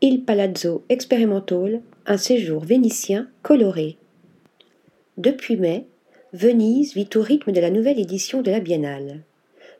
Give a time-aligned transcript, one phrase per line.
[0.00, 3.96] Il Palazzo Experimental, un séjour vénitien coloré.
[5.16, 5.86] Depuis mai,
[6.32, 9.22] Venise vit au rythme de la nouvelle édition de la Biennale.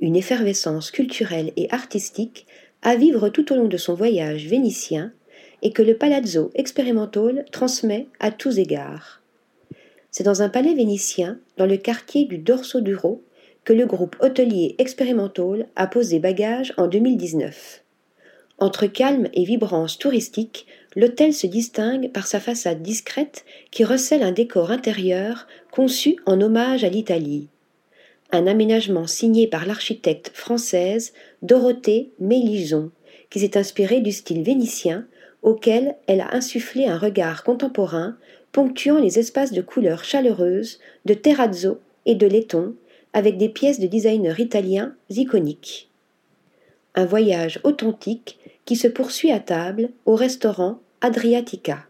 [0.00, 2.48] Une effervescence culturelle et artistique
[2.82, 5.12] à vivre tout au long de son voyage vénitien
[5.62, 9.22] et que le Palazzo Experimental transmet à tous égards.
[10.10, 13.22] C'est dans un palais vénitien, dans le quartier du Dorso Duro,
[13.62, 17.84] que le groupe hôtelier Experimental a posé bagages en 2019.
[18.60, 24.32] Entre calme et vibrance touristique, l'hôtel se distingue par sa façade discrète qui recèle un
[24.32, 27.48] décor intérieur conçu en hommage à l'Italie.
[28.32, 32.90] Un aménagement signé par l'architecte française Dorothée Mélison,
[33.30, 35.06] qui s'est inspirée du style vénitien
[35.42, 38.18] auquel elle a insufflé un regard contemporain
[38.52, 42.74] ponctuant les espaces de couleurs chaleureuses, de terrazzo et de laiton,
[43.14, 45.89] avec des pièces de designers italiens iconiques.
[46.94, 51.86] Un voyage authentique qui se poursuit à table au restaurant Adriatica.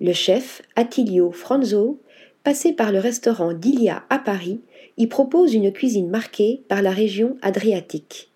[0.00, 2.00] Le chef, Attilio Franzo,
[2.44, 4.60] passé par le restaurant d'Ilia à Paris,
[4.96, 8.30] y propose une cuisine marquée par la région adriatique.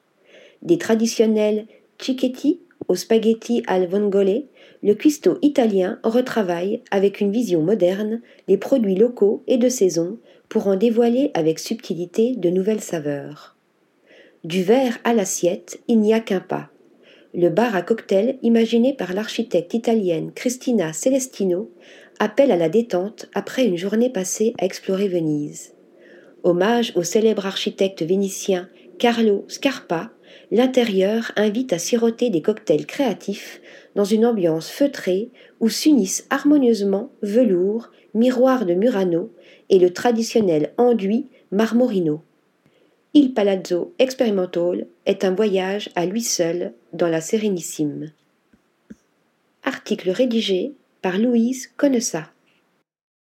[0.63, 1.67] Des traditionnels
[2.01, 4.45] cicchetti aux spaghetti al vongole,
[4.83, 10.67] le cuistot italien retravaille avec une vision moderne les produits locaux et de saison pour
[10.67, 13.57] en dévoiler avec subtilité de nouvelles saveurs.
[14.45, 16.73] Du verre à l'assiette, il n'y a qu'un pas
[17.35, 21.71] le bar à cocktail imaginé par l'architecte italienne Cristina Celestino
[22.19, 25.73] appelle à la détente après une journée passée à explorer Venise.
[26.43, 30.11] Hommage au célèbre architecte vénitien Carlo Scarpa,
[30.51, 33.61] l'intérieur invite à siroter des cocktails créatifs
[33.95, 39.33] dans une ambiance feutrée où s'unissent harmonieusement velours, miroir de Murano
[39.71, 42.21] et le traditionnel enduit Marmorino.
[43.15, 48.11] Il Palazzo Experimental est un voyage à lui seul dans la Sérénissime.
[49.65, 52.31] Article rédigé par Louise Connessa.